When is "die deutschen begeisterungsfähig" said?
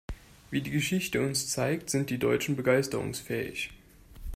2.09-3.69